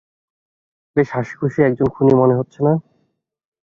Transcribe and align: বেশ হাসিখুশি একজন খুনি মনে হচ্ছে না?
বেশ 0.95 1.07
হাসিখুশি 1.15 1.59
একজন 1.63 1.87
খুনি 1.95 2.13
মনে 2.15 2.37
হচ্ছে 2.39 2.59
না? 2.63 2.73